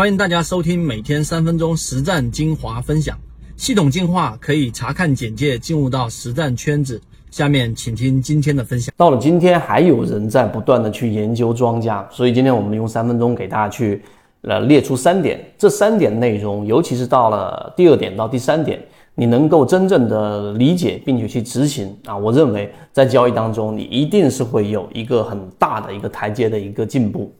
[0.00, 3.18] 欢迎大家收听每天三分钟实战精华分享。
[3.58, 6.98] 系统进化可以查看简介，进入到实战圈子。
[7.30, 8.94] 下面请听今天的分享。
[8.96, 14.02] 到了今天，还有人在不断的去研究庄家，所以今天我们用三分钟给大家去
[14.40, 15.38] 呃列出三点。
[15.58, 18.82] 这三点内容，尤其是到了第二点到第三点，
[19.14, 27.30] 你能够真正的理解并且去执行啊，我认为在交易当中，你一定是会有一个很大的一个台阶的一个进步。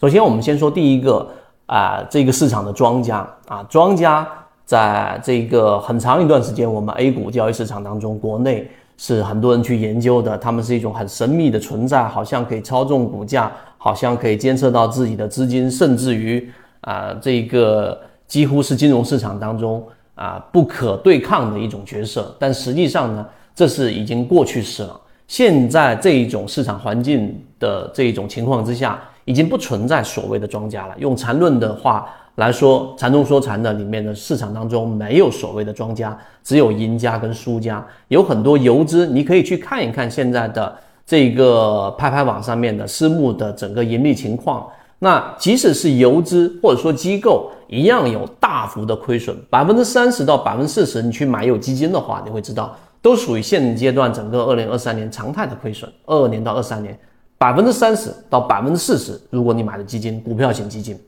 [0.00, 1.28] 首先，我们先说第一个
[1.68, 4.28] 啊，这个市场的庄家啊，庄家
[4.64, 8.68] 在这个很长一段时间，我们 A 股交易市场当中，国内。
[9.00, 16.50] 是很多人去研究的，他们是一种很神秘的存在，好像可以操纵股价，好像可以监测到自己的资金，甚至于
[16.80, 17.96] 啊，这个
[18.26, 22.34] 几乎是金融市场当中啊不可对抗的一种角色。
[22.40, 23.24] 但实际上呢，
[23.54, 25.00] 这是已经过去式了。
[25.28, 30.94] 现在这一种市场环境的这一种情况之下，已经不存在所谓的庄家了。
[30.98, 32.08] 用缠论的话。
[32.38, 40.72] 来说禅中说禅的里面的市场当中没有所谓的庄家，只有赢家跟输家，有很多游资，你可以去看一看现在的
[41.04, 44.64] 这个拍拍网上面的私募的整个盈利情况。
[45.00, 51.02] 那即使是游资或者说机构，一样有大幅的亏损，百分之三十到百分之四十。
[51.02, 55.90] 你去买有基金的话，你会知道都属于现阶段整个二零二三年常态的亏损。
[56.06, 56.96] 二二年到二三年，
[57.38, 60.98] 百分之三十到百分之四十，如果你买的基金，股票型基金。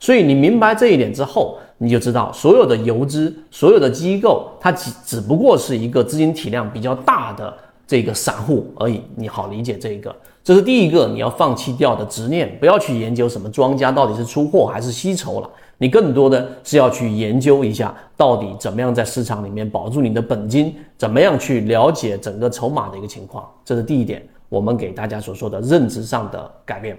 [0.00, 7.52] 所以你明白这一点之后，你就知道所有的游资、所有的机构，它只只不过是一个资金体量比较大的
[7.86, 9.02] 这个散户而已。
[9.14, 23.48] 你好理解这一个，这是第一个你要放弃掉的执念，不要去研究什么庄家到底是出货还是吸筹了，你更多的是要去研究一下到底怎么样在市场里面保住你的本金，怎么样去了解整个筹码的一个情况。
[23.64, 26.98] 这是第一点，我们给大家所说的认知上的改变。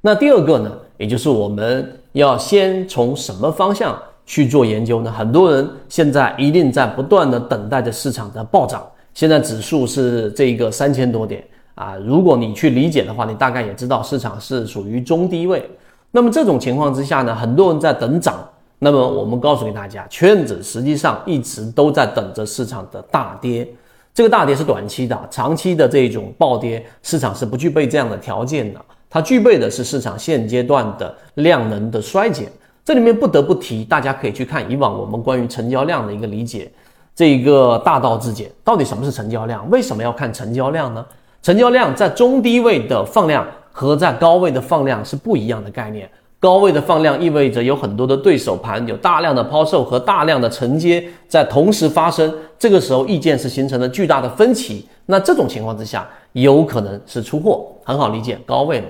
[0.00, 5.10] 那第二个呢，也就是我们要先从什么方向去做研究呢？
[5.10, 8.86] 很多人现在一定在不断的等待着市场的暴涨。
[9.14, 11.42] 现在指数是这个三千多点
[11.74, 15.68] 啊，如果你去理解的话，你大概也知道市场是属于中低位。
[16.10, 18.46] 那么这种情况之下呢，很多人在等涨。
[18.78, 23.66] 那么我们告诉给大家，圈子实际上一直都在等着市场的大跌。
[24.14, 28.80] 这个大跌是短期的，长期的这种暴跌，市场是不具备这样的条件的。
[29.10, 32.48] 它具备的是市场现阶段的量能的衰减，
[32.84, 36.70] 这里面不得不提，大家可以去看以往我们关于成交量的一个理解，
[37.12, 39.68] 这一个大道至简，到底什么是成交量？
[39.68, 41.04] 为什么要看成交量呢？
[41.42, 46.08] 成交量在中低位的放量和在高位的放量是不一样的概念。
[46.44, 54.86] 高位的放量意味着有很多的对手盘，有大量的抛售和大量的承接在同时发生，这个时候意见是形成了巨大的分歧。
[55.06, 58.88] 那这种情况之下，有可能是出货，很好理解，高位嘛。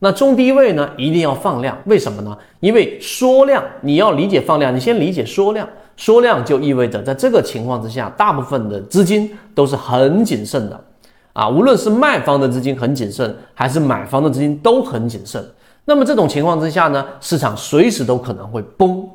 [0.00, 2.36] 那中低位呢，一定要放量，为什么呢？
[2.58, 5.68] 因为缩量，你要理解放量，你先理解缩量。
[5.96, 10.80] 缩量就意味着，在这个情况之下，大部分的资金都是很谨慎的，
[11.32, 15.40] 啊，无论是卖方的资金很谨慎，还是买方的资金都很谨慎。
[15.86, 19.08] 那么这种情况之下呢，市场随时都可能会崩，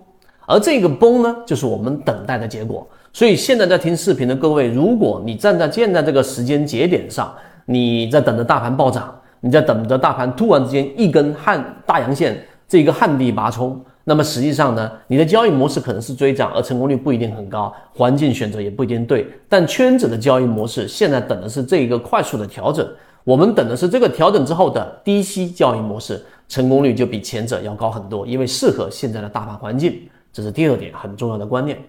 [0.47, 2.87] 而这个崩呢，就是我们等待的结果。
[3.13, 7.31] 所以现在在听视频的各位，如果你站在现在这个时间节点上，
[7.65, 9.15] 你在等着大盘暴涨。
[9.43, 19.27] 你在等着大盘突然之间一根旱大阳线，这个旱地拔葱，那么实际上呢，你的交易模式可能是追涨，而成功率不一定很高，环境选择也不一定对。
[19.49, 22.87] 但圈子的交易模式现在等的是这一个快速的调整，
[23.23, 30.01] 我们等的是这个调整之后的低吸交易模式，成功率就比前者要高很多，因为适合现在的大盘环境。
[30.33, 31.79] 这是第二点很重要的观念。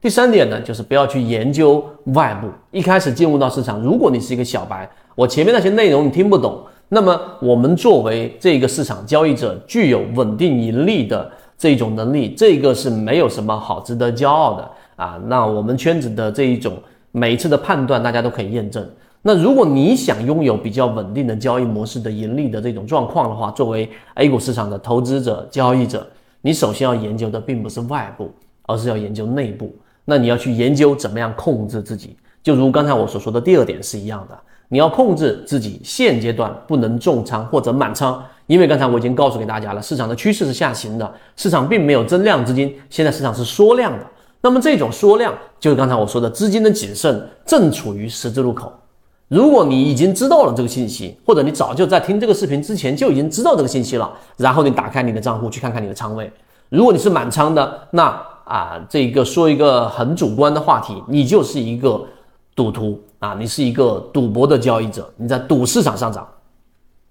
[0.00, 1.84] 第三点呢，就是不要去研究
[2.14, 6.64] 外部，一开始进入到市场，如果你是一个小白，我前面那些内容你听不懂。
[6.88, 15.20] 那么，我们作为这个市场交易者，具有稳定盈利的这种能力，这个是没有什么好值得骄傲的啊。
[15.26, 16.72] 那我们圈子的这一种
[17.12, 18.82] 每一次的判断，大家都可以验证。
[19.22, 26.06] 那如果你想拥有比较稳定的交易模式的盈利的这种状况的话，作为 A 股市场的投资者、交易者，
[26.40, 29.70] 你首先要研究的并不是外部，而是要研究内部。
[30.06, 34.38] 那你要去研究怎么样控制自己，就如刚才我所说的第二点是一样的。
[34.68, 44.06] 你要控制自己现阶段不能重仓或者满仓，因为刚才我已经告诉给大家了，市场的趋势是下行的，市场并没有增量资金，现在市场是缩量的。
[44.40, 48.72] 那么这种缩量就是刚才我说的资金的谨慎正处于十字路口。
[49.30, 56.30] 如果你已经知道了这个信息，或者你早就在听这个视频之前就已经知道这个信息了，然后你打开你的账户去看看你的仓位，
[56.68, 62.04] 如果你是满仓的，那啊这个说一个很主观的话题，你就是一个
[62.54, 63.00] 赌徒。
[63.20, 66.26] 啊，你是一个赌博的交易者，你在赌市场上涨，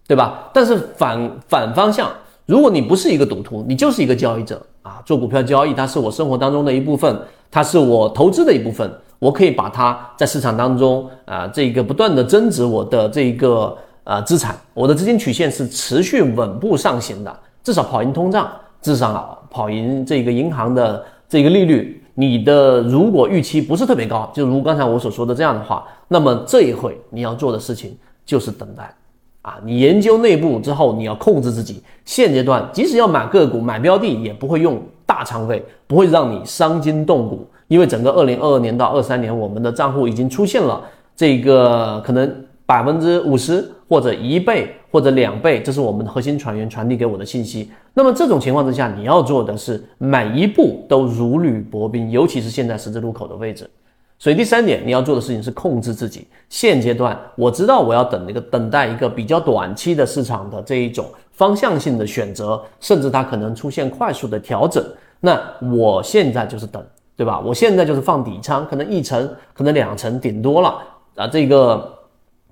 [0.08, 0.50] 对吧？
[0.52, 2.10] 但是反反方向，
[2.48, 7.16] 如果你不是一个赌徒，你就是一个交易者啊，做股票交易，它是我生活当中的一部分，
[7.52, 18.50] 它是我投资的一部分，我可以把它在市场当中啊，这个不断的增值我的这个呃资产，我的资金曲线是持续稳步上行的，至少跑赢通胀，
[18.82, 22.02] 至少跑赢这个银行的这个利率。
[22.16, 28.94] 你的如果预期不是特别高，就如刚才我所说的这样的话，那么这一回你要做的事情就是等待。
[29.42, 31.82] 啊，你研究内部之后，你要控制自己。
[32.04, 37.48] 现阶段，即使要买个股、买标的，也不会用大仓位，不会让你伤筋动骨。
[37.70, 40.84] 因为整个二零二二年到二三年，我们的账户已经出现了
[41.16, 42.30] 这个可能
[42.66, 47.72] 百分之五十或者一倍或者两倍，这是我们的核心船员传递给我的信息。
[47.94, 53.70] 那么这种情况之下，你要做的是每一步都如履薄冰，尤其是现在十字路口的位置。
[54.18, 56.28] 所以第三点，你要做的事情是控制自己。
[56.50, 64.84] 现阶段我知道我要等那个等待一个比较短期的市场的这一种方向性的选择，甚至它可能出现快速的调整。
[65.22, 65.40] 那
[65.72, 66.84] 我现在就是等，
[67.20, 67.38] 对吧？
[67.42, 70.80] 我现在就是放底仓，可能一层，可能两层，顶多了
[71.16, 71.28] 啊。
[71.28, 72.00] 这个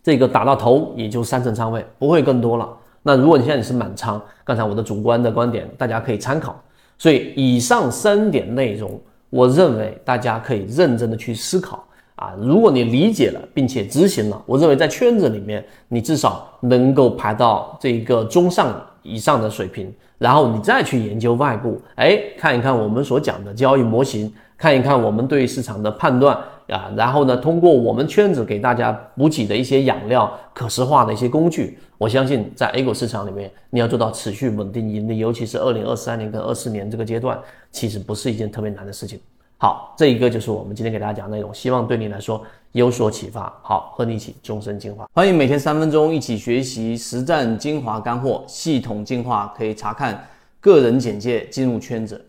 [0.03, 2.67] 这个打到头也就三层仓位，不会更多了。
[3.01, 6.53] 那如果你现在你是满仓，刚才我的主观的观点大家可以参考。
[6.97, 8.99] 所以以上三点内容。
[9.29, 11.83] 我认为大家可以认真的去思考
[12.15, 26.37] 啊，如果你理解了并且执行了，我认为在圈子里面你至少能够排到这个中上以上的水平，然后你再去研究外部，哎，看一看我们所讲的交易模型，看一看我们对市场的判断
[26.67, 37.39] 啊，然后呢，通过我们圈子给大家补给的一些养料、可视化的一些工具，我相信在 A 股市场里面，你要做到持续稳定盈利，尤其是二零二三年跟二四年这个阶段。
[37.71, 39.19] 其实不是一件特别难的事情。
[39.59, 43.51] 好，这一个就是我们今天给大家讲的内容，希望对你来说有所启发。
[43.63, 50.23] 好，和你一起终身进化，欢迎每天三分钟一起学习实战精华干货，系统进化可以查看
[50.59, 52.23] 个人简介进入圈子。